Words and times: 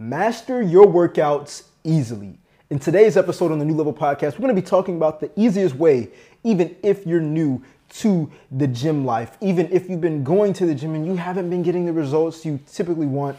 Master 0.00 0.62
your 0.62 0.86
workouts 0.86 1.64
easily. 1.84 2.38
In 2.70 2.78
today's 2.78 3.18
episode 3.18 3.52
on 3.52 3.58
the 3.58 3.66
New 3.66 3.74
Level 3.74 3.92
Podcast, 3.92 4.32
we're 4.32 4.44
going 4.44 4.56
to 4.56 4.62
be 4.62 4.66
talking 4.66 4.96
about 4.96 5.20
the 5.20 5.30
easiest 5.36 5.74
way, 5.74 6.08
even 6.42 6.74
if 6.82 7.06
you're 7.06 7.20
new 7.20 7.62
to 7.96 8.32
the 8.50 8.66
gym 8.66 9.04
life, 9.04 9.36
even 9.42 9.70
if 9.70 9.90
you've 9.90 10.00
been 10.00 10.24
going 10.24 10.54
to 10.54 10.64
the 10.64 10.74
gym 10.74 10.94
and 10.94 11.06
you 11.06 11.16
haven't 11.16 11.50
been 11.50 11.62
getting 11.62 11.84
the 11.84 11.92
results 11.92 12.46
you 12.46 12.58
typically 12.72 13.04
want, 13.04 13.36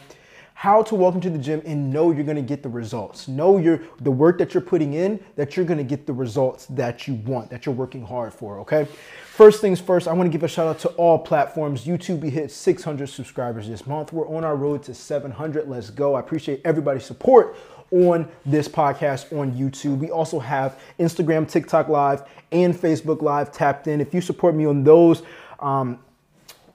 how 0.54 0.84
to 0.84 0.96
walk 0.96 1.16
into 1.16 1.30
the 1.30 1.40
gym 1.40 1.62
and 1.66 1.91
know 1.91 2.12
you're 2.12 2.23
to 2.36 2.41
get 2.41 2.62
the 2.62 2.70
results. 2.70 3.28
Know 3.28 3.57
your 3.57 3.82
the 4.00 4.12
work 4.12 4.38
that 4.38 4.54
you're 4.54 4.62
putting 4.62 4.93
in 4.93 5.20
that 5.36 5.57
you're 5.57 5.66
to 5.80 5.84
get 5.84 6.05
the 6.05 6.14
results 6.14 6.68
that 6.68 7.07
you 7.07 7.16
want, 7.16 7.50
that 7.50 7.66
you're 7.66 7.74
working 7.74 8.05
hard 8.05 8.34
for, 8.34 8.60
okay? 8.60 8.88
First 9.25 9.60
things 9.61 9.79
first, 9.79 10.07
I 10.07 10.14
want 10.14 10.28
to 10.28 10.32
give 10.32 10.43
a 10.43 10.48
shout 10.48 10.68
out 10.68 10.78
to 10.79 10.89
all 10.89 11.18
platforms. 11.18 11.86
YouTube, 11.86 12.20
we 12.20 12.29
hit 12.29 12.52
600 12.52 13.07
subscribers 13.07 13.68
this 13.68 13.88
month. 13.88 14.14
We're 14.14 14.28
on 14.28 14.43
our 14.43 14.56
road 14.56 14.84
to 14.84 14.93
700. 14.93 15.68
Let's 15.68 15.89
go. 15.89 16.14
I 16.14 16.20
appreciate 16.20 16.61
everybody's 16.64 17.06
support 17.06 17.56
on 17.92 18.29
this 18.46 18.68
podcast 18.68 19.36
on 19.38 19.54
YouTube. 19.54 19.97
We 19.97 20.11
also 20.11 20.39
have 20.39 20.79
Instagram, 21.00 21.50
TikTok 21.50 21.88
Live, 21.88 22.24
and 22.52 22.75
Facebook 22.75 23.21
Live 23.21 23.52
tapped 23.52 23.88
in. 23.88 24.00
If 24.00 24.14
you 24.14 24.21
support 24.21 24.54
me 24.54 24.65
on 24.65 24.83
those 24.83 25.24
um, 25.60 26.00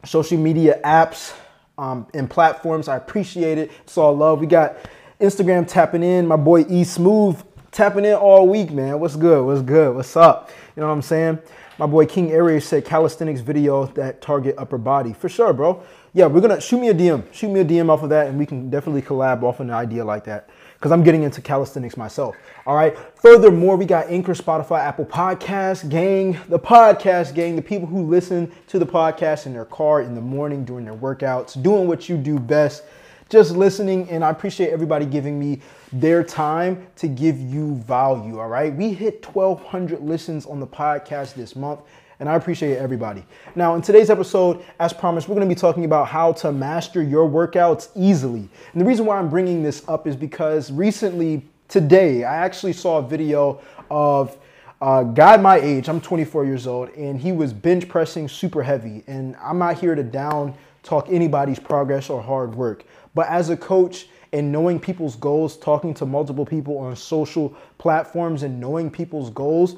social 0.04 0.38
media 0.38 0.80
apps 0.84 1.34
um, 1.78 2.06
and 2.14 2.28
platforms, 2.28 2.88
I 2.88 2.96
appreciate 2.96 3.58
it. 3.58 3.70
It's 3.84 3.98
all 3.98 4.16
love. 4.16 4.40
We 4.40 4.46
got 4.46 4.76
Instagram 5.20 5.66
tapping 5.66 6.02
in. 6.02 6.26
My 6.26 6.36
boy 6.36 6.64
E 6.68 6.84
Smooth 6.84 7.42
tapping 7.70 8.04
in 8.04 8.14
all 8.14 8.48
week, 8.48 8.70
man. 8.70 8.98
What's 9.00 9.16
good? 9.16 9.44
What's 9.44 9.62
good? 9.62 9.94
What's 9.94 10.16
up? 10.16 10.50
You 10.74 10.80
know 10.80 10.88
what 10.88 10.94
I'm 10.94 11.02
saying? 11.02 11.38
My 11.78 11.86
boy 11.86 12.06
King 12.06 12.32
Aries 12.32 12.64
said 12.64 12.86
calisthenics 12.86 13.40
video 13.40 13.86
that 13.88 14.22
target 14.22 14.54
upper 14.56 14.78
body. 14.78 15.12
For 15.12 15.28
sure, 15.28 15.52
bro. 15.52 15.82
Yeah, 16.14 16.26
we're 16.26 16.40
gonna 16.40 16.60
shoot 16.60 16.80
me 16.80 16.88
a 16.88 16.94
DM. 16.94 17.22
Shoot 17.34 17.50
me 17.50 17.60
a 17.60 17.64
DM 17.64 17.90
off 17.90 18.02
of 18.02 18.08
that, 18.08 18.28
and 18.28 18.38
we 18.38 18.46
can 18.46 18.70
definitely 18.70 19.02
collab 19.02 19.42
off 19.42 19.60
an 19.60 19.70
idea 19.70 20.02
like 20.02 20.24
that. 20.24 20.48
Because 20.86 20.92
I'm 20.92 21.02
getting 21.02 21.24
into 21.24 21.40
calisthenics 21.40 21.96
myself. 21.96 22.36
All 22.64 22.76
right. 22.76 22.96
Furthermore, 23.16 23.74
we 23.74 23.86
got 23.86 24.06
Anchor, 24.08 24.34
Spotify, 24.34 24.78
Apple 24.78 25.04
Podcast 25.04 25.90
gang, 25.90 26.38
the 26.48 26.60
podcast 26.60 27.34
gang, 27.34 27.56
the 27.56 27.62
people 27.62 27.88
who 27.88 28.06
listen 28.06 28.52
to 28.68 28.78
the 28.78 28.86
podcast 28.86 29.46
in 29.46 29.52
their 29.52 29.64
car 29.64 30.02
in 30.02 30.14
the 30.14 30.20
morning 30.20 30.64
during 30.64 30.84
their 30.84 30.94
workouts, 30.94 31.60
doing 31.60 31.88
what 31.88 32.08
you 32.08 32.16
do 32.16 32.38
best 32.38 32.84
just 33.28 33.56
listening 33.56 34.08
and 34.08 34.24
I 34.24 34.30
appreciate 34.30 34.70
everybody 34.70 35.04
giving 35.04 35.36
me 35.36 35.60
their 35.92 36.22
time 36.22 36.86
to 36.94 37.08
give 37.08 37.40
you 37.40 37.74
value. 37.78 38.38
All 38.38 38.46
right. 38.46 38.72
We 38.72 38.92
hit 38.92 39.26
1,200 39.34 40.00
listens 40.00 40.46
on 40.46 40.60
the 40.60 40.68
podcast 40.68 41.34
this 41.34 41.56
month 41.56 41.80
and 42.20 42.28
I 42.28 42.34
appreciate 42.36 42.78
everybody. 42.78 43.24
Now, 43.54 43.74
in 43.74 43.82
today's 43.82 44.10
episode, 44.10 44.64
as 44.80 44.92
promised, 44.92 45.28
we're 45.28 45.34
to 45.48 45.54
be 45.54 45.58
talking 45.58 45.84
about 45.84 46.08
how 46.08 46.32
to 46.34 46.52
master 46.52 47.02
your 47.02 47.28
workouts 47.28 47.88
easily. 47.94 48.48
And 48.72 48.80
the 48.80 48.84
reason 48.84 49.06
why 49.06 49.18
I'm 49.18 49.28
bringing 49.28 49.62
this 49.62 49.82
up 49.88 50.06
is 50.06 50.16
because 50.16 50.72
recently, 50.72 51.44
today, 51.68 52.24
I 52.24 52.36
actually 52.36 52.72
saw 52.72 52.98
a 52.98 53.02
video 53.02 53.60
of 53.90 54.36
a 54.80 55.06
guy 55.12 55.36
my 55.36 55.58
age, 55.58 55.88
I'm 55.88 56.00
24 56.00 56.44
years 56.44 56.66
old, 56.66 56.90
and 56.90 57.20
he 57.20 57.32
was 57.32 57.52
bench 57.52 57.88
pressing 57.88 58.28
super 58.28 58.62
heavy. 58.62 59.02
And 59.06 59.36
I'm 59.36 59.58
not 59.58 59.78
here 59.78 59.94
to 59.94 60.02
down 60.02 60.54
talk 60.82 61.08
anybody's 61.10 61.58
progress 61.58 62.08
or 62.08 62.22
hard 62.22 62.54
work. 62.54 62.84
But 63.14 63.28
as 63.28 63.50
a 63.50 63.56
coach 63.56 64.08
and 64.32 64.52
knowing 64.52 64.78
people's 64.78 65.16
goals, 65.16 65.56
talking 65.56 65.94
to 65.94 66.06
multiple 66.06 66.44
people 66.44 66.78
on 66.78 66.94
social 66.94 67.56
platforms 67.78 68.42
and 68.42 68.60
knowing 68.60 68.90
people's 68.90 69.30
goals, 69.30 69.76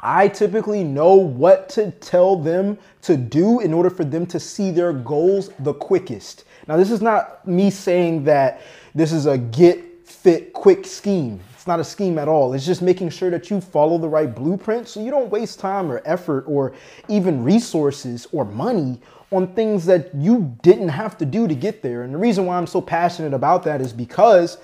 I 0.00 0.28
typically 0.28 0.84
know 0.84 1.14
what 1.14 1.68
to 1.70 1.90
tell 1.90 2.36
them 2.36 2.78
to 3.02 3.16
do 3.16 3.60
in 3.60 3.74
order 3.74 3.90
for 3.90 4.04
them 4.04 4.26
to 4.26 4.38
see 4.38 4.70
their 4.70 4.92
goals 4.92 5.50
the 5.60 5.74
quickest. 5.74 6.44
Now, 6.68 6.76
this 6.76 6.90
is 6.90 7.02
not 7.02 7.46
me 7.46 7.70
saying 7.70 8.24
that 8.24 8.60
this 8.94 9.12
is 9.12 9.26
a 9.26 9.38
get 9.38 10.06
fit 10.06 10.52
quick 10.52 10.86
scheme. 10.86 11.40
It's 11.54 11.66
not 11.66 11.80
a 11.80 11.84
scheme 11.84 12.18
at 12.18 12.28
all. 12.28 12.54
It's 12.54 12.64
just 12.64 12.80
making 12.80 13.10
sure 13.10 13.30
that 13.30 13.50
you 13.50 13.60
follow 13.60 13.98
the 13.98 14.08
right 14.08 14.32
blueprint 14.32 14.88
so 14.88 15.02
you 15.02 15.10
don't 15.10 15.30
waste 15.30 15.58
time 15.58 15.90
or 15.90 16.00
effort 16.04 16.44
or 16.46 16.72
even 17.08 17.42
resources 17.42 18.26
or 18.32 18.44
money 18.44 19.00
on 19.30 19.52
things 19.54 19.84
that 19.86 20.14
you 20.14 20.56
didn't 20.62 20.88
have 20.88 21.18
to 21.18 21.26
do 21.26 21.46
to 21.46 21.54
get 21.54 21.82
there. 21.82 22.02
And 22.02 22.14
the 22.14 22.18
reason 22.18 22.46
why 22.46 22.56
I'm 22.56 22.66
so 22.66 22.80
passionate 22.80 23.34
about 23.34 23.62
that 23.64 23.80
is 23.80 23.92
because 23.92 24.58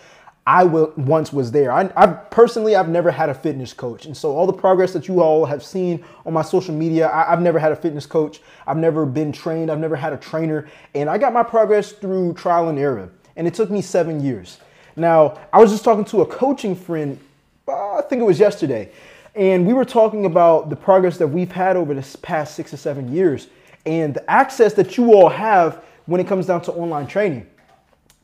I 0.47 0.65
will, 0.65 0.93
once 0.97 1.33
was 1.33 1.51
there. 1.53 1.73
I, 1.73 1.91
I, 1.97 2.07
personally, 2.07 2.77
I've 2.77 2.89
never 2.89 3.11
had 3.11 3.31
a 3.31 3.35
fitness 3.35 3.73
coach, 3.73 4.05
and 4.05 4.15
so 4.17 4.37
all 4.37 4.47
the 4.47 4.53
progress 4.53 4.93
that 4.93 5.09
you 5.09 5.23
all 5.23 5.47
have 5.47 5.65
seen 5.65 6.05
on 6.27 6.35
my 6.35 6.43
social 6.43 6.75
media, 6.75 7.09
I, 7.09 7.33
I've 7.33 7.41
never 7.41 7.59
had 7.59 7.73
a 7.73 7.77
fitness 7.77 8.05
coach. 8.05 8.41
I've 8.67 8.77
never 8.77 9.07
been 9.07 9.33
trained. 9.33 9.71
I've 9.71 9.79
never 9.79 9.97
had 9.97 10.13
a 10.13 10.19
trainer, 10.19 10.69
and 10.95 11.09
I 11.09 11.17
got 11.17 11.33
my 11.33 11.43
progress 11.43 11.93
through 11.93 12.35
trial 12.35 12.69
and 12.69 12.79
error, 12.79 13.09
and 13.37 13.47
it 13.47 13.55
took 13.55 13.71
me 13.71 13.81
seven 13.81 14.23
years. 14.23 14.59
Now, 14.97 15.39
I 15.53 15.61
was 15.61 15.71
just 15.71 15.83
talking 15.83 16.05
to 16.07 16.21
a 16.21 16.27
coaching 16.27 16.77
friend. 16.77 17.19
Uh, 17.67 17.95
I 17.97 18.03
think 18.03 18.21
it 18.21 18.27
was 18.27 18.39
yesterday, 18.39 18.91
and 19.35 19.67
we 19.67 19.73
were 19.73 19.87
talking 19.87 20.27
about 20.27 20.69
the 20.69 20.77
progress 20.77 21.17
that 21.19 21.29
we've 21.29 21.51
had 21.51 21.77
over 21.77 21.95
this 21.95 22.17
past 22.17 22.55
six 22.55 22.73
or 22.75 22.77
seven 22.77 23.13
years 23.13 23.49
and 23.87 24.15
the 24.15 24.31
access 24.31 24.75
that 24.75 24.97
you 24.97 25.15
all 25.15 25.29
have 25.29 25.83
when 26.07 26.21
it 26.21 26.27
comes 26.27 26.47
down 26.47 26.63
to 26.63 26.73
online 26.73 27.07
training. 27.07 27.47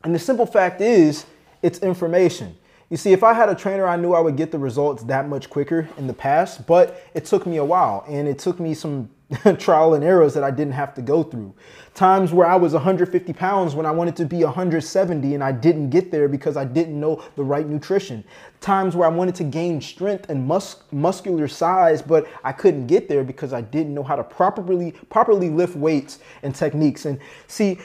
And 0.04 0.14
the 0.14 0.18
simple 0.18 0.46
fact 0.46 0.80
is, 0.80 1.26
it's 1.62 1.78
information. 1.80 2.56
You 2.90 2.96
see, 2.96 3.12
if 3.12 3.22
I 3.22 3.34
had 3.34 3.48
a 3.48 3.54
trainer, 3.54 3.86
I 3.86 3.94
knew 3.94 4.14
I 4.14 4.20
would 4.20 4.36
get 4.36 4.50
the 4.50 4.58
results 4.58 5.04
that 5.04 5.28
much 5.28 5.48
quicker 5.48 5.88
in 5.96 6.08
the 6.08 6.12
past, 6.12 6.66
but 6.66 7.04
it 7.14 7.24
took 7.24 7.46
me 7.46 7.58
a 7.58 7.64
while 7.64 8.04
and 8.08 8.26
it 8.26 8.40
took 8.40 8.58
me 8.58 8.74
some 8.74 9.08
trial 9.58 9.94
and 9.94 10.02
errors 10.02 10.34
that 10.34 10.42
I 10.42 10.50
didn't 10.50 10.72
have 10.72 10.92
to 10.94 11.02
go 11.02 11.22
through. 11.22 11.54
Times 11.94 12.32
where 12.32 12.48
I 12.48 12.56
was 12.56 12.72
150 12.72 13.32
pounds 13.32 13.76
when 13.76 13.86
I 13.86 13.92
wanted 13.92 14.16
to 14.16 14.24
be 14.24 14.42
170 14.42 15.34
and 15.34 15.44
I 15.44 15.52
didn't 15.52 15.90
get 15.90 16.10
there 16.10 16.26
because 16.26 16.56
I 16.56 16.64
didn't 16.64 16.98
know 16.98 17.22
the 17.36 17.44
right 17.44 17.68
nutrition. 17.68 18.24
Times 18.60 18.96
where 18.96 19.08
I 19.08 19.12
wanted 19.12 19.36
to 19.36 19.44
gain 19.44 19.80
strength 19.80 20.28
and 20.28 20.44
mus- 20.44 20.82
muscular 20.90 21.46
size, 21.46 22.02
but 22.02 22.26
I 22.42 22.50
couldn't 22.50 22.88
get 22.88 23.08
there 23.08 23.22
because 23.22 23.52
I 23.52 23.60
didn't 23.60 23.94
know 23.94 24.02
how 24.02 24.16
to 24.16 24.24
properly 24.24 24.92
properly 25.10 25.48
lift 25.48 25.76
weights 25.76 26.18
and 26.42 26.52
techniques. 26.52 27.04
And 27.04 27.20
see, 27.46 27.78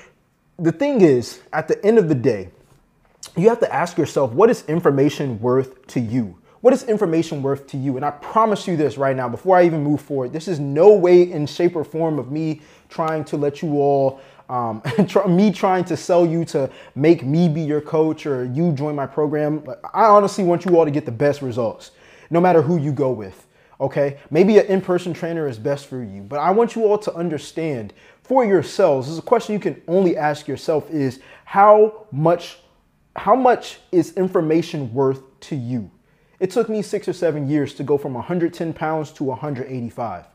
the 0.57 0.71
thing 0.71 1.01
is, 1.01 1.41
at 1.53 1.67
the 1.67 1.83
end 1.85 1.99
of 1.99 2.09
the 2.09 2.15
day, 2.15 2.49
you 3.35 3.49
have 3.49 3.59
to 3.59 3.73
ask 3.73 3.97
yourself, 3.97 4.31
what 4.31 4.49
is 4.49 4.63
information 4.67 5.39
worth 5.39 5.85
to 5.87 5.99
you? 5.99 6.37
What 6.61 6.73
is 6.73 6.83
information 6.83 7.43
worth 7.43 7.67
to 7.67 7.77
you? 7.77 7.95
And 7.95 8.03
I 8.03 8.09
promise 8.09 8.67
you 8.67 8.75
this 8.75 8.97
right 8.97 9.15
now, 9.15 9.29
before 9.29 9.55
I 9.55 9.65
even 9.65 9.83
move 9.83 10.01
forward, 10.01 10.33
this 10.33 10.47
is 10.47 10.59
no 10.59 10.93
way 10.95 11.31
in 11.31 11.45
shape 11.45 11.75
or 11.75 11.83
form 11.83 12.17
of 12.17 12.31
me 12.31 12.61
trying 12.89 13.23
to 13.25 13.37
let 13.37 13.61
you 13.61 13.79
all, 13.79 14.19
um, 14.49 14.81
me 15.27 15.51
trying 15.51 15.83
to 15.85 15.95
sell 15.95 16.25
you 16.25 16.43
to 16.45 16.69
make 16.95 17.23
me 17.23 17.47
be 17.47 17.61
your 17.61 17.81
coach 17.81 18.25
or 18.25 18.45
you 18.45 18.71
join 18.71 18.95
my 18.95 19.05
program. 19.05 19.63
I 19.93 20.05
honestly 20.05 20.43
want 20.43 20.65
you 20.65 20.77
all 20.77 20.85
to 20.85 20.91
get 20.91 21.05
the 21.05 21.11
best 21.11 21.43
results, 21.43 21.91
no 22.31 22.41
matter 22.41 22.61
who 22.63 22.77
you 22.77 22.91
go 22.91 23.11
with. 23.11 23.45
Okay, 23.79 24.17
maybe 24.31 24.57
an 24.57 24.65
in-person 24.67 25.13
trainer 25.13 25.47
is 25.47 25.59
best 25.59 25.87
for 25.87 26.01
you, 26.01 26.21
but 26.21 26.39
I 26.39 26.49
want 26.49 26.75
you 26.75 26.85
all 26.85 26.97
to 26.97 27.13
understand 27.13 27.93
for 28.23 28.45
yourselves. 28.45 29.07
This 29.07 29.13
is 29.13 29.19
a 29.19 29.21
question 29.21 29.53
you 29.53 29.59
can 29.59 29.81
only 29.87 30.15
ask 30.15 30.47
yourself: 30.47 30.89
is 30.89 31.19
how 31.43 32.07
much 32.11 32.59
how 33.15 33.35
much 33.35 33.79
is 33.91 34.13
information 34.13 34.93
worth 34.93 35.21
to 35.41 35.55
you? 35.55 35.89
It 36.39 36.51
took 36.51 36.69
me 36.69 36.81
six 36.81 37.07
or 37.07 37.13
seven 37.13 37.47
years 37.47 37.73
to 37.75 37.83
go 37.83 37.97
from 37.97 38.13
110 38.13 38.73
pounds 38.73 39.11
to 39.13 39.23
185. 39.23 40.25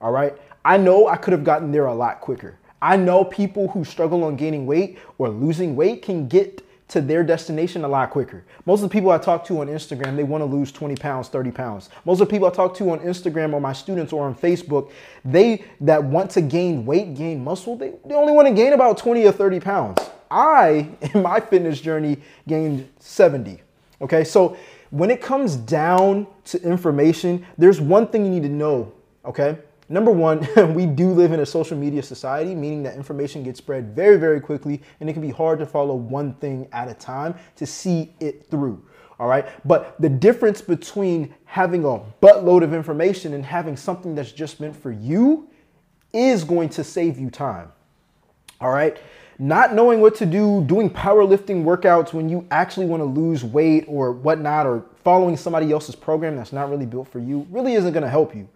All 0.00 0.12
right. 0.12 0.36
I 0.64 0.76
know 0.76 1.08
I 1.08 1.16
could 1.16 1.32
have 1.32 1.44
gotten 1.44 1.70
there 1.70 1.86
a 1.86 1.94
lot 1.94 2.20
quicker. 2.20 2.58
I 2.80 2.96
know 2.96 3.24
people 3.24 3.68
who 3.68 3.84
struggle 3.84 4.24
on 4.24 4.36
gaining 4.36 4.66
weight 4.66 4.98
or 5.18 5.28
losing 5.28 5.74
weight 5.74 6.02
can 6.02 6.28
get 6.28 6.64
to 6.88 7.00
their 7.00 7.22
destination 7.22 7.84
a 7.84 7.88
lot 7.88 8.10
quicker. 8.10 8.44
Most 8.64 8.82
of 8.82 8.88
the 8.88 8.92
people 8.92 9.10
I 9.10 9.18
talk 9.18 9.44
to 9.46 9.60
on 9.60 9.68
Instagram, 9.68 10.16
they 10.16 10.24
want 10.24 10.40
to 10.40 10.46
lose 10.46 10.72
20 10.72 10.96
pounds, 10.96 11.28
30 11.28 11.50
pounds. 11.50 11.90
Most 12.04 12.20
of 12.20 12.28
the 12.28 12.30
people 12.30 12.48
I 12.48 12.50
talk 12.50 12.74
to 12.76 12.90
on 12.90 13.00
Instagram 13.00 13.52
or 13.52 13.60
my 13.60 13.72
students 13.72 14.12
or 14.12 14.26
on 14.26 14.34
Facebook, 14.34 14.90
they 15.24 15.64
that 15.82 16.02
want 16.02 16.30
to 16.32 16.40
gain 16.40 16.86
weight, 16.86 17.14
gain 17.14 17.44
muscle, 17.44 17.76
they, 17.76 17.92
they 18.06 18.14
only 18.14 18.32
want 18.32 18.48
to 18.48 18.54
gain 18.54 18.72
about 18.72 18.96
20 18.96 19.26
or 19.26 19.32
30 19.32 19.60
pounds. 19.60 20.10
I, 20.30 20.90
in 21.14 21.22
my 21.22 21.40
fitness 21.40 21.80
journey, 21.80 22.18
gained 22.46 22.88
70. 22.98 23.62
Okay, 24.00 24.24
so 24.24 24.56
when 24.90 25.10
it 25.10 25.20
comes 25.20 25.56
down 25.56 26.26
to 26.46 26.62
information, 26.62 27.44
there's 27.58 27.80
one 27.80 28.06
thing 28.06 28.24
you 28.24 28.30
need 28.30 28.44
to 28.44 28.48
know, 28.48 28.92
okay? 29.24 29.58
Number 29.88 30.10
one, 30.10 30.46
we 30.74 30.86
do 30.86 31.10
live 31.10 31.32
in 31.32 31.40
a 31.40 31.46
social 31.46 31.76
media 31.76 32.02
society, 32.02 32.54
meaning 32.54 32.82
that 32.84 32.94
information 32.94 33.42
gets 33.42 33.58
spread 33.58 33.94
very, 33.94 34.16
very 34.16 34.40
quickly, 34.40 34.82
and 35.00 35.08
it 35.08 35.14
can 35.14 35.22
be 35.22 35.30
hard 35.30 35.58
to 35.58 35.66
follow 35.66 35.94
one 35.94 36.34
thing 36.34 36.68
at 36.72 36.88
a 36.88 36.94
time 36.94 37.34
to 37.56 37.66
see 37.66 38.14
it 38.20 38.46
through. 38.50 38.82
All 39.18 39.26
right. 39.26 39.48
But 39.66 40.00
the 40.00 40.08
difference 40.08 40.60
between 40.60 41.34
having 41.44 41.84
a 41.84 42.00
buttload 42.22 42.62
of 42.62 42.72
information 42.72 43.34
and 43.34 43.44
having 43.44 43.76
something 43.76 44.14
that's 44.14 44.30
just 44.30 44.60
meant 44.60 44.76
for 44.76 44.92
you 44.92 45.50
is 46.12 46.44
going 46.44 46.68
to 46.68 46.84
save 46.84 47.18
you 47.18 47.28
time. 47.28 47.72
All 48.60 48.70
right 48.70 48.96
not 49.38 49.72
knowing 49.72 50.00
what 50.00 50.16
to 50.16 50.26
do, 50.26 50.64
doing 50.66 50.90
powerlifting 50.90 51.62
workouts 51.64 52.12
when 52.12 52.28
you 52.28 52.46
actually 52.50 52.86
want 52.86 53.00
to 53.00 53.04
lose 53.04 53.44
weight 53.44 53.84
or 53.86 54.12
whatnot, 54.12 54.66
or 54.66 54.84
following 55.04 55.36
somebody 55.36 55.70
else's 55.72 55.94
program 55.94 56.36
that's 56.36 56.52
not 56.52 56.68
really 56.68 56.86
built 56.86 57.08
for 57.08 57.20
you, 57.20 57.46
really 57.50 57.74
isn't 57.74 57.92
going 57.92 58.02
to 58.02 58.10
help 58.10 58.34
you. 58.34 58.48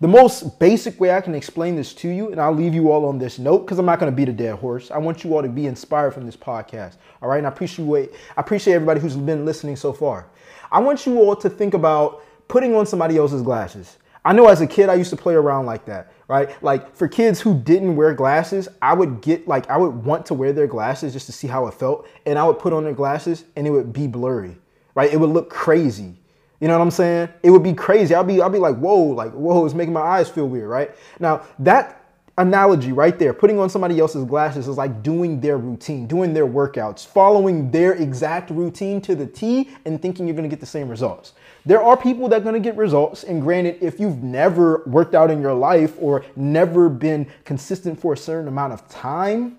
The 0.00 0.08
most 0.08 0.58
basic 0.58 0.98
way 1.00 1.12
I 1.12 1.20
can 1.20 1.36
explain 1.36 1.76
this 1.76 1.94
to 1.94 2.08
you, 2.08 2.32
and 2.32 2.40
I'll 2.40 2.52
leave 2.54 2.74
you 2.74 2.90
all 2.90 3.06
on 3.06 3.16
this 3.16 3.38
note 3.38 3.60
because 3.60 3.78
I'm 3.78 3.86
not 3.86 4.00
going 4.00 4.10
to 4.10 4.16
beat 4.16 4.28
a 4.28 4.32
dead 4.32 4.56
horse. 4.56 4.90
I 4.90 4.98
want 4.98 5.22
you 5.22 5.34
all 5.34 5.42
to 5.42 5.48
be 5.48 5.66
inspired 5.66 6.12
from 6.12 6.26
this 6.26 6.36
podcast. 6.36 6.96
All 7.22 7.28
right. 7.28 7.38
And 7.38 7.46
I 7.46 7.50
appreciate, 7.50 8.10
I 8.36 8.40
appreciate 8.40 8.74
everybody 8.74 9.00
who's 9.00 9.16
been 9.16 9.44
listening 9.44 9.76
so 9.76 9.92
far. 9.92 10.26
I 10.72 10.80
want 10.80 11.06
you 11.06 11.20
all 11.20 11.36
to 11.36 11.48
think 11.48 11.74
about 11.74 12.24
putting 12.48 12.74
on 12.74 12.86
somebody 12.86 13.16
else's 13.16 13.42
glasses. 13.42 13.98
I 14.24 14.32
know 14.32 14.48
as 14.48 14.60
a 14.60 14.66
kid, 14.66 14.88
I 14.88 14.94
used 14.94 15.10
to 15.10 15.16
play 15.16 15.34
around 15.34 15.66
like 15.66 15.84
that, 15.86 16.12
right? 16.28 16.62
Like 16.62 16.94
for 16.94 17.08
kids 17.08 17.40
who 17.40 17.58
didn't 17.58 17.96
wear 17.96 18.14
glasses, 18.14 18.68
I 18.80 18.94
would 18.94 19.20
get 19.20 19.46
like, 19.46 19.68
I 19.70 19.76
would 19.76 20.04
want 20.04 20.26
to 20.26 20.34
wear 20.34 20.52
their 20.52 20.66
glasses 20.66 21.12
just 21.12 21.26
to 21.26 21.32
see 21.32 21.48
how 21.48 21.66
it 21.66 21.74
felt. 21.74 22.06
And 22.26 22.38
I 22.38 22.44
would 22.46 22.58
put 22.58 22.72
on 22.72 22.84
their 22.84 22.94
glasses 22.94 23.44
and 23.56 23.66
it 23.66 23.70
would 23.70 23.92
be 23.92 24.06
blurry, 24.06 24.56
right? 24.94 25.12
It 25.12 25.18
would 25.18 25.30
look 25.30 25.50
crazy. 25.50 26.14
You 26.60 26.68
know 26.68 26.78
what 26.78 26.84
I'm 26.84 26.90
saying? 26.90 27.28
It 27.42 27.50
would 27.50 27.62
be 27.62 27.74
crazy. 27.74 28.14
I'll 28.14 28.24
be, 28.24 28.40
I'll 28.40 28.48
be 28.48 28.58
like, 28.58 28.76
whoa, 28.76 29.02
like, 29.02 29.32
whoa, 29.32 29.66
it's 29.66 29.74
making 29.74 29.92
my 29.92 30.00
eyes 30.00 30.30
feel 30.30 30.48
weird, 30.48 30.68
right? 30.68 30.94
Now 31.18 31.42
that 31.58 32.03
analogy 32.36 32.92
right 32.92 33.18
there, 33.18 33.32
putting 33.32 33.58
on 33.60 33.70
somebody 33.70 34.00
else's 34.00 34.24
glasses 34.24 34.66
is 34.66 34.76
like 34.76 35.02
doing 35.02 35.40
their 35.40 35.56
routine, 35.56 36.06
doing 36.06 36.34
their 36.34 36.46
workouts, 36.46 37.06
following 37.06 37.70
their 37.70 37.94
exact 37.94 38.50
routine 38.50 39.00
to 39.02 39.14
the 39.14 39.26
T 39.26 39.70
and 39.84 40.02
thinking 40.02 40.26
you're 40.26 40.34
gonna 40.34 40.48
get 40.48 40.60
the 40.60 40.66
same 40.66 40.88
results. 40.88 41.34
There 41.64 41.82
are 41.82 41.96
people 41.96 42.28
that 42.28 42.40
are 42.40 42.44
gonna 42.44 42.58
get 42.58 42.76
results, 42.76 43.22
and 43.24 43.40
granted, 43.40 43.78
if 43.80 44.00
you've 44.00 44.22
never 44.22 44.82
worked 44.86 45.14
out 45.14 45.30
in 45.30 45.40
your 45.40 45.54
life 45.54 45.94
or 46.00 46.24
never 46.34 46.88
been 46.88 47.26
consistent 47.44 48.00
for 48.00 48.14
a 48.14 48.16
certain 48.16 48.48
amount 48.48 48.72
of 48.72 48.88
time, 48.88 49.58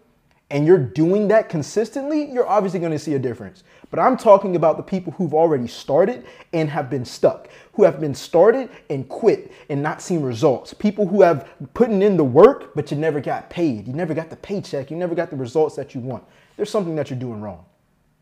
and 0.51 0.67
you're 0.67 0.77
doing 0.77 1.27
that 1.29 1.49
consistently, 1.49 2.31
you're 2.31 2.47
obviously 2.47 2.79
gonna 2.79 2.99
see 2.99 3.15
a 3.15 3.19
difference. 3.19 3.63
But 3.95 4.01
I'm 4.01 4.17
talking 4.17 4.57
about 4.57 4.75
the 4.75 4.83
people 4.83 5.13
who've 5.13 5.33
already 5.33 5.67
started 5.67 6.25
and 6.51 6.69
have 6.69 6.89
been 6.89 7.05
stuck, 7.05 7.47
who 7.71 7.83
have 7.83 8.01
been 8.01 8.13
started 8.13 8.69
and 8.89 9.07
quit 9.07 9.53
and 9.69 9.81
not 9.81 10.01
seen 10.01 10.21
results. 10.21 10.73
People 10.73 11.07
who 11.07 11.21
have 11.21 11.47
putting 11.73 12.01
in 12.01 12.17
the 12.17 12.23
work, 12.25 12.75
but 12.75 12.91
you 12.91 12.97
never 12.97 13.21
got 13.21 13.49
paid. 13.49 13.87
You 13.87 13.93
never 13.93 14.13
got 14.13 14.29
the 14.29 14.35
paycheck. 14.35 14.91
You 14.91 14.97
never 14.97 15.15
got 15.15 15.29
the 15.29 15.37
results 15.37 15.77
that 15.77 15.95
you 15.95 16.01
want. 16.01 16.25
There's 16.57 16.69
something 16.69 16.93
that 16.97 17.09
you're 17.09 17.17
doing 17.17 17.39
wrong. 17.39 17.63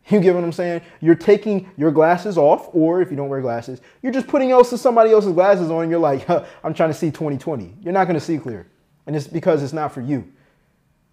You 0.12 0.20
get 0.20 0.36
what 0.36 0.44
I'm 0.44 0.52
saying? 0.52 0.82
You're 1.02 1.16
taking 1.16 1.72
your 1.76 1.90
glasses 1.90 2.38
off, 2.38 2.70
or 2.72 3.02
if 3.02 3.10
you 3.10 3.18
don't 3.18 3.30
wear 3.30 3.42
glasses, 3.42 3.82
you're 4.04 4.14
just 4.14 4.28
putting 4.28 4.52
else 4.52 4.80
somebody 4.80 5.10
else's 5.10 5.34
glasses 5.34 5.72
on. 5.72 5.82
And 5.82 5.90
you're 5.90 6.00
like, 6.00 6.28
huh, 6.28 6.46
I'm 6.64 6.76
trying 6.76 6.92
to 6.92 6.94
see 6.94 7.10
2020. 7.10 7.74
You're 7.82 7.94
not 7.94 8.04
going 8.06 8.20
to 8.20 8.24
see 8.24 8.38
clear, 8.38 8.68
and 9.08 9.16
it's 9.16 9.26
because 9.26 9.64
it's 9.64 9.74
not 9.74 9.92
for 9.92 10.02
you. 10.02 10.32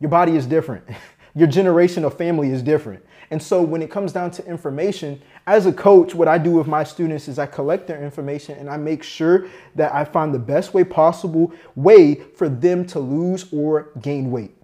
Your 0.01 0.11
body 0.11 0.37
is 0.37 0.45
different. 0.45 0.85
Your 1.35 1.47
generation 1.47 2.05
of 2.05 2.19
family 2.19 2.51
is 2.51 2.61
different. 2.61 3.03
And 3.31 3.41
so 3.41 3.63
when 3.63 3.81
it 3.81 3.91
comes 3.91 4.13
down 4.13 4.33
to 4.33 4.47
information, 4.47 5.23
as 5.47 5.67
a 5.67 5.73
coach, 5.73 6.15
what 6.15 6.27
I 6.27 6.37
do 6.37 6.51
with 6.53 6.67
my 6.67 6.83
students 6.83 7.29
is 7.29 7.39
I 7.39 7.47
collect 7.47 7.87
their 7.87 8.03
information 8.03 8.59
and 8.59 8.69
I 8.69 8.77
make 8.77 9.05
sure 9.05 9.47
that 9.77 9.95
I 9.95 10.05
find 10.05 10.35
the 10.35 10.39
best 10.39 10.75
way 10.75 10.83
possible 10.83 11.53
way 11.77 12.17
for 12.37 12.49
them 12.49 12.85
to 12.89 12.99
lose 12.99 13.53
or 13.53 13.91
gain 14.01 14.31
weight. 14.31 14.55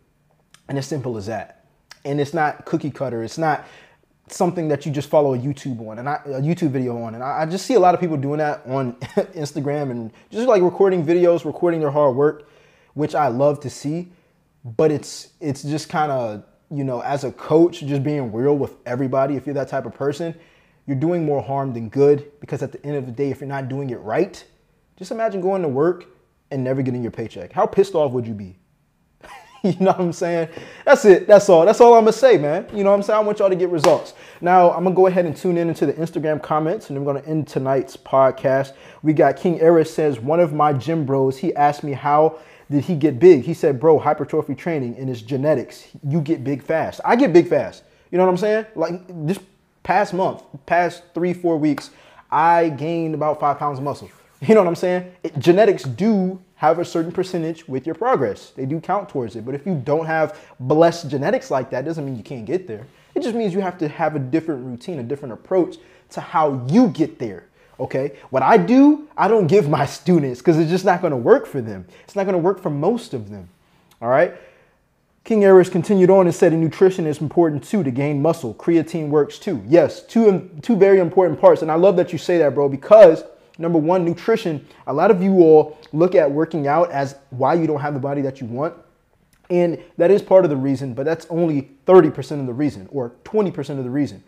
And 0.68 0.78
as 0.78 0.86
simple 0.86 1.16
as 1.16 1.26
that. 1.26 1.64
And 2.04 2.20
it's 2.20 2.34
not 2.34 2.64
cookie 2.64 2.90
cutter. 2.90 3.22
It's 3.22 3.38
not 3.38 3.64
something 4.28 4.66
that 4.68 4.84
you 4.84 4.90
just 4.90 5.08
follow 5.08 5.34
a 5.34 5.38
YouTube 5.38 5.86
on 5.88 6.00
and 6.00 6.08
I, 6.08 6.20
a 6.26 6.40
YouTube 6.40 6.70
video 6.70 7.00
on. 7.00 7.14
And 7.14 7.22
I, 7.22 7.42
I 7.42 7.46
just 7.46 7.66
see 7.66 7.74
a 7.74 7.80
lot 7.80 7.94
of 7.94 8.00
people 8.00 8.16
doing 8.16 8.38
that 8.38 8.62
on 8.66 8.94
Instagram 9.34 9.92
and 9.92 10.12
just 10.30 10.48
like 10.48 10.62
recording 10.62 11.06
videos, 11.06 11.44
recording 11.44 11.80
their 11.80 11.92
hard 11.92 12.16
work, 12.16 12.48
which 12.94 13.14
I 13.14 13.28
love 13.28 13.60
to 13.60 13.70
see. 13.70 14.10
But 14.64 14.90
it's 14.90 15.28
it's 15.40 15.62
just 15.62 15.88
kind 15.88 16.10
of 16.10 16.42
you 16.70 16.84
know, 16.84 17.00
as 17.00 17.24
a 17.24 17.32
coach, 17.32 17.80
just 17.80 18.02
being 18.02 18.32
real 18.32 18.56
with 18.56 18.74
everybody, 18.86 19.36
if 19.36 19.46
you're 19.46 19.54
that 19.54 19.68
type 19.68 19.86
of 19.86 19.94
person, 19.94 20.34
you're 20.86 20.96
doing 20.96 21.24
more 21.24 21.42
harm 21.42 21.72
than 21.72 21.88
good 21.88 22.30
because 22.40 22.62
at 22.62 22.72
the 22.72 22.84
end 22.84 22.96
of 22.96 23.06
the 23.06 23.12
day, 23.12 23.30
if 23.30 23.40
you're 23.40 23.48
not 23.48 23.68
doing 23.68 23.90
it 23.90 23.96
right, 23.96 24.44
just 24.96 25.10
imagine 25.10 25.40
going 25.40 25.62
to 25.62 25.68
work 25.68 26.06
and 26.50 26.62
never 26.62 26.82
getting 26.82 27.02
your 27.02 27.10
paycheck. 27.10 27.52
How 27.52 27.66
pissed 27.66 27.94
off 27.94 28.12
would 28.12 28.26
you 28.26 28.34
be? 28.34 28.56
you 29.62 29.74
know 29.80 29.92
what 29.92 30.00
I'm 30.00 30.12
saying? 30.12 30.48
That's 30.84 31.04
it. 31.04 31.26
That's 31.26 31.48
all. 31.48 31.64
That's 31.66 31.80
all 31.80 31.94
I'm 31.94 32.02
gonna 32.02 32.12
say, 32.12 32.38
man. 32.38 32.66
You 32.72 32.84
know 32.84 32.90
what 32.90 32.96
I'm 32.96 33.02
saying? 33.02 33.18
I 33.18 33.22
want 33.22 33.38
y'all 33.38 33.48
to 33.48 33.56
get 33.56 33.68
results. 33.70 34.14
Now 34.40 34.70
I'm 34.70 34.84
gonna 34.84 34.94
go 34.94 35.06
ahead 35.06 35.26
and 35.26 35.36
tune 35.36 35.56
in 35.56 35.68
into 35.68 35.86
the 35.86 35.94
Instagram 35.94 36.42
comments, 36.42 36.88
and 36.88 36.96
I'm 36.96 37.04
gonna 37.04 37.22
end 37.26 37.48
tonight's 37.48 37.96
podcast. 37.96 38.74
We 39.02 39.12
got 39.12 39.36
King 39.36 39.60
Eris 39.60 39.92
says 39.92 40.20
one 40.20 40.40
of 40.40 40.52
my 40.52 40.72
gym 40.72 41.04
bros. 41.04 41.38
He 41.38 41.54
asked 41.56 41.82
me 41.82 41.92
how 41.92 42.38
did 42.70 42.84
he 42.84 42.96
get 42.96 43.18
big? 43.18 43.42
He 43.42 43.54
said, 43.54 43.78
bro, 43.78 43.98
hypertrophy 43.98 44.54
training 44.54 44.96
and 44.98 45.08
it's 45.08 45.22
genetics. 45.22 45.86
You 46.02 46.20
get 46.20 46.42
big 46.42 46.62
fast. 46.62 47.00
I 47.04 47.16
get 47.16 47.32
big 47.32 47.48
fast. 47.48 47.84
You 48.10 48.18
know 48.18 48.24
what 48.24 48.30
I'm 48.30 48.36
saying? 48.36 48.66
Like 48.74 49.26
this 49.26 49.38
past 49.82 50.14
month, 50.14 50.42
past 50.66 51.02
three, 51.14 51.32
four 51.32 51.56
weeks, 51.56 51.90
I 52.30 52.70
gained 52.70 53.14
about 53.14 53.38
five 53.40 53.58
pounds 53.58 53.78
of 53.78 53.84
muscle. 53.84 54.10
You 54.42 54.54
know 54.54 54.60
what 54.60 54.68
I'm 54.68 54.76
saying? 54.76 55.14
It, 55.22 55.38
genetics 55.38 55.84
do 55.84 56.38
have 56.56 56.78
a 56.78 56.84
certain 56.84 57.10
percentage 57.10 57.66
with 57.66 57.86
your 57.86 57.94
progress. 57.94 58.50
They 58.50 58.66
do 58.66 58.80
count 58.80 59.08
towards 59.08 59.34
it. 59.34 59.46
But 59.46 59.54
if 59.54 59.64
you 59.64 59.74
don't 59.74 60.04
have 60.04 60.38
blessed 60.60 61.08
genetics 61.08 61.50
like 61.50 61.70
that, 61.70 61.86
doesn't 61.86 62.04
mean 62.04 62.16
you 62.16 62.22
can't 62.22 62.44
get 62.44 62.68
there. 62.68 62.86
It 63.14 63.22
just 63.22 63.34
means 63.34 63.54
you 63.54 63.60
have 63.60 63.78
to 63.78 63.88
have 63.88 64.14
a 64.14 64.18
different 64.18 64.66
routine, 64.66 64.98
a 64.98 65.02
different 65.02 65.32
approach 65.32 65.76
to 66.10 66.20
how 66.20 66.66
you 66.68 66.88
get 66.88 67.18
there. 67.18 67.46
Okay, 67.78 68.16
what 68.30 68.42
I 68.42 68.56
do, 68.56 69.08
I 69.16 69.28
don't 69.28 69.46
give 69.46 69.68
my 69.68 69.86
students 70.00 70.40
because 70.40 70.58
it's 70.58 70.70
just 70.70 70.84
not 70.84 71.00
going 71.00 71.10
to 71.10 71.16
work 71.16 71.46
for 71.46 71.60
them. 71.60 71.86
It's 72.04 72.16
not 72.16 72.24
going 72.24 72.34
to 72.34 72.38
work 72.38 72.60
for 72.60 72.70
most 72.70 73.14
of 73.14 73.30
them. 73.30 73.48
All 74.00 74.08
right. 74.08 74.34
King 75.24 75.42
Eris 75.42 75.68
continued 75.68 76.08
on 76.08 76.26
and 76.26 76.34
said, 76.34 76.52
nutrition 76.52 77.04
is 77.04 77.20
important 77.20 77.64
too 77.64 77.82
to 77.82 77.90
gain 77.90 78.22
muscle. 78.22 78.54
Creatine 78.54 79.08
works 79.08 79.40
too. 79.40 79.60
Yes, 79.66 80.02
two, 80.04 80.48
two 80.62 80.76
very 80.76 81.00
important 81.00 81.40
parts. 81.40 81.62
And 81.62 81.70
I 81.70 81.74
love 81.74 81.96
that 81.96 82.12
you 82.12 82.18
say 82.18 82.38
that, 82.38 82.54
bro, 82.54 82.68
because 82.68 83.24
number 83.58 83.76
one, 83.76 84.04
nutrition, 84.04 84.64
a 84.86 84.92
lot 84.92 85.10
of 85.10 85.20
you 85.20 85.40
all 85.40 85.78
look 85.92 86.14
at 86.14 86.30
working 86.30 86.68
out 86.68 86.92
as 86.92 87.16
why 87.30 87.54
you 87.54 87.66
don't 87.66 87.80
have 87.80 87.92
the 87.92 87.98
body 87.98 88.22
that 88.22 88.40
you 88.40 88.46
want. 88.46 88.74
And 89.50 89.82
that 89.96 90.12
is 90.12 90.22
part 90.22 90.44
of 90.44 90.50
the 90.50 90.56
reason, 90.56 90.94
but 90.94 91.04
that's 91.04 91.26
only 91.28 91.70
30% 91.86 92.38
of 92.38 92.46
the 92.46 92.52
reason 92.52 92.88
or 92.92 93.12
20% 93.24 93.78
of 93.78 93.84
the 93.84 93.90
reason. 93.90 94.22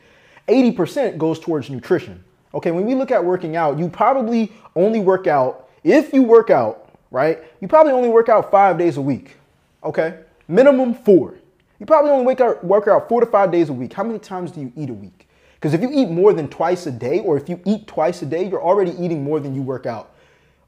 80% 0.48 1.16
goes 1.16 1.38
towards 1.38 1.70
nutrition. 1.70 2.24
Okay, 2.58 2.72
when 2.72 2.84
we 2.84 2.96
look 2.96 3.12
at 3.12 3.24
working 3.24 3.54
out, 3.54 3.78
you 3.78 3.88
probably 3.88 4.52
only 4.74 4.98
work 4.98 5.28
out, 5.28 5.68
if 5.84 6.12
you 6.12 6.24
work 6.24 6.50
out, 6.50 6.90
right, 7.12 7.38
you 7.60 7.68
probably 7.68 7.92
only 7.92 8.08
work 8.08 8.28
out 8.28 8.50
five 8.50 8.76
days 8.76 8.96
a 8.96 9.00
week. 9.00 9.36
Okay, 9.84 10.18
minimum 10.48 10.92
four. 10.92 11.36
You 11.78 11.86
probably 11.86 12.10
only 12.10 12.26
wake 12.26 12.40
work 12.64 12.88
out 12.88 13.08
four 13.08 13.20
to 13.20 13.26
five 13.26 13.52
days 13.52 13.68
a 13.68 13.72
week. 13.72 13.92
How 13.92 14.02
many 14.02 14.18
times 14.18 14.50
do 14.50 14.60
you 14.60 14.72
eat 14.74 14.90
a 14.90 14.92
week? 14.92 15.28
Because 15.54 15.72
if 15.72 15.80
you 15.80 15.88
eat 15.92 16.10
more 16.10 16.32
than 16.32 16.48
twice 16.48 16.84
a 16.88 16.90
day, 16.90 17.20
or 17.20 17.36
if 17.36 17.48
you 17.48 17.60
eat 17.64 17.86
twice 17.86 18.22
a 18.22 18.26
day, 18.26 18.48
you're 18.48 18.60
already 18.60 18.90
eating 19.00 19.22
more 19.22 19.38
than 19.38 19.54
you 19.54 19.62
work 19.62 19.86
out. 19.86 20.16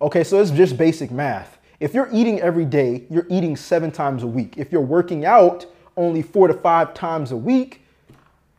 Okay, 0.01 0.23
so 0.23 0.41
it's 0.41 0.53
just 0.53 0.77
basic 0.77 1.11
math. 1.11 1.59
If 1.81 1.93
you're 1.93 2.09
eating 2.13 2.41
every 2.41 2.67
day, 2.67 3.03
you're 3.11 3.27
eating 3.29 3.57
seven 3.57 3.91
times 3.91 4.23
a 4.23 4.29
week. 4.29 4.59
If 4.59 4.71
you're 4.71 4.81
working 4.81 5.25
out 5.25 5.67
only 5.97 6.23
four 6.23 6.47
to 6.47 6.55
five 6.55 6.95
times 6.95 7.33
a 7.33 7.37
week, 7.37 7.83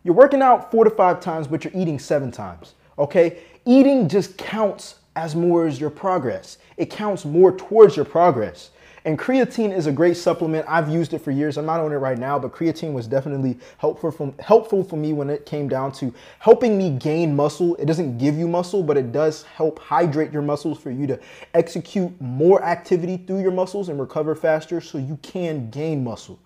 you're 0.03 0.15
working 0.15 0.41
out 0.41 0.69
four 0.69 0.83
to 0.83 0.89
five 0.89 1.21
times, 1.21 1.47
but 1.47 1.63
you're 1.63 1.73
eating 1.73 1.97
seven 1.97 2.29
times 2.29 2.73
okay? 2.98 3.39
Eating 3.65 4.07
just 4.07 4.38
counts 4.38 4.95
as 5.15 5.36
more 5.36 5.67
as 5.67 5.79
your 5.79 5.89
progress. 5.89 6.57
It 6.77 6.89
counts 6.89 7.25
more 7.25 7.55
towards 7.55 7.95
your 7.95 8.05
progress. 8.05 8.71
And 9.03 9.17
creatine 9.17 9.75
is 9.75 9.88
a 9.88 9.91
great 9.91 10.15
supplement. 10.15 10.65
I've 10.69 10.88
used 10.88 11.13
it 11.13 11.19
for 11.19 11.31
years. 11.31 11.57
I'm 11.57 11.65
not 11.65 11.79
on 11.79 11.91
it 11.91 11.95
right 11.95 12.19
now, 12.19 12.38
but 12.38 12.51
creatine 12.51 12.93
was 12.93 13.07
definitely 13.07 13.57
helpful 13.79 14.12
for, 14.12 14.31
helpful 14.39 14.83
for 14.83 14.95
me 14.95 15.12
when 15.12 15.29
it 15.31 15.48
came 15.48 15.67
down 15.67 15.91
to 15.93 16.13
helping 16.38 16.77
me 16.77 16.91
gain 16.91 17.36
muscle. 17.36 17.75
It 17.77 17.86
doesn't 17.86 18.19
give 18.19 18.38
you 18.38 18.48
muscle, 18.48 18.83
but 18.83 18.98
it 18.98 19.12
does 19.12 19.41
help 19.43 19.79
hydrate 19.79 20.31
your 20.31 20.43
muscles 20.43 20.79
for 20.79 20.91
you 20.91 21.07
to 21.07 21.19
execute 21.55 22.12
more 22.21 22.63
activity 22.63 23.17
through 23.17 23.41
your 23.41 23.51
muscles 23.51 23.89
and 23.89 24.00
recover 24.00 24.36
faster 24.36 24.79
so 24.79 25.00
you 25.00 25.17
can 25.24 25.71
gain 25.71 26.03
muscle. 26.03 26.39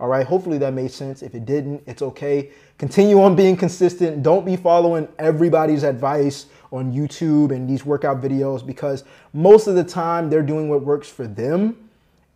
All 0.00 0.06
right, 0.06 0.24
hopefully 0.24 0.58
that 0.58 0.74
made 0.74 0.92
sense. 0.92 1.22
If 1.22 1.34
it 1.34 1.44
didn't, 1.44 1.82
it's 1.86 2.02
okay. 2.02 2.50
Continue 2.78 3.20
on 3.20 3.34
being 3.34 3.56
consistent. 3.56 4.22
Don't 4.22 4.46
be 4.46 4.54
following 4.54 5.08
everybody's 5.18 5.82
advice 5.82 6.46
on 6.70 6.92
YouTube 6.92 7.50
and 7.50 7.68
these 7.68 7.84
workout 7.84 8.20
videos 8.20 8.64
because 8.64 9.04
most 9.32 9.66
of 9.66 9.74
the 9.74 9.82
time 9.82 10.30
they're 10.30 10.42
doing 10.42 10.68
what 10.68 10.82
works 10.82 11.08
for 11.08 11.26
them 11.26 11.88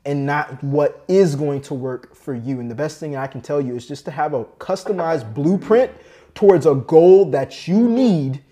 and 0.04 0.26
not 0.26 0.62
what 0.64 1.04
is 1.06 1.36
going 1.36 1.60
to 1.62 1.74
work 1.74 2.16
for 2.16 2.34
you. 2.34 2.58
And 2.58 2.68
the 2.68 2.74
best 2.74 2.98
thing 2.98 3.14
I 3.14 3.28
can 3.28 3.40
tell 3.40 3.60
you 3.60 3.76
is 3.76 3.86
just 3.86 4.04
to 4.06 4.10
have 4.10 4.34
a 4.34 4.44
customized 4.44 5.32
blueprint 5.32 5.92
towards 6.34 6.66
a 6.66 6.74
goal 6.74 7.26
that 7.26 7.68
you 7.68 7.88
need, 7.88 8.42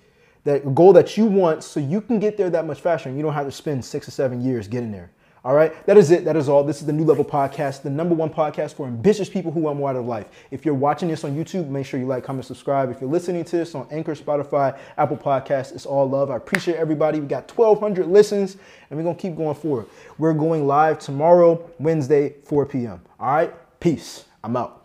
that 0.45 0.75
goal 0.75 0.93
that 0.93 1.17
you 1.17 1.25
want 1.25 1.65
so 1.65 1.81
you 1.81 2.01
can 2.01 2.21
get 2.21 2.37
there 2.37 2.51
that 2.51 2.67
much 2.67 2.81
faster 2.81 3.09
and 3.09 3.19
you 3.19 3.25
don't 3.25 3.35
have 3.35 3.47
to 3.47 3.53
spend 3.53 3.85
six 3.85 4.07
or 4.07 4.13
seven 4.13 4.41
years 4.41 4.69
getting 4.69 4.93
there. 4.93 5.11
All 5.43 5.55
right, 5.55 5.87
that 5.87 5.97
is 5.97 6.11
it. 6.11 6.27
That 6.27 6.37
is 6.37 6.51
all. 6.51 6.63
This 6.63 6.81
is 6.81 6.87
the 6.87 6.93
New 6.93 7.05
Level 7.05 7.25
Podcast, 7.25 7.81
the 7.81 7.89
number 7.89 8.15
one 8.15 8.29
podcast 8.29 8.75
for 8.75 8.87
ambitious 8.87 9.31
people 9.31 9.51
who 9.51 9.61
want 9.61 9.79
more 9.79 9.89
out 9.89 9.97
of 9.97 10.05
life. 10.05 10.27
If 10.51 10.67
you're 10.67 10.75
watching 10.75 11.09
this 11.09 11.25
on 11.25 11.35
YouTube, 11.35 11.69
make 11.69 11.87
sure 11.87 11.99
you 11.99 12.05
like, 12.05 12.25
comment, 12.25 12.45
subscribe. 12.45 12.91
If 12.91 13.01
you're 13.01 13.09
listening 13.09 13.45
to 13.45 13.57
this 13.57 13.75
on 13.75 13.89
Anchor, 13.91 14.15
Spotify, 14.15 14.79
Apple 14.99 15.17
Podcasts, 15.17 15.75
it's 15.75 15.87
all 15.87 16.07
love. 16.07 16.31
I 16.31 16.37
appreciate 16.37 16.77
everybody. 16.77 17.21
We 17.21 17.27
got 17.27 17.51
1,200 17.51 18.07
listens, 18.07 18.59
and 18.91 18.99
we're 18.99 19.03
going 19.03 19.17
to 19.17 19.23
keep 19.23 19.35
going 19.35 19.55
forward. 19.55 19.87
We're 20.19 20.35
going 20.35 20.67
live 20.67 20.99
tomorrow, 20.99 21.71
Wednesday, 21.79 22.35
4 22.45 22.67
p.m. 22.67 23.01
All 23.19 23.33
right, 23.33 23.81
peace. 23.81 24.27
I'm 24.45 24.59
out. 24.59 24.80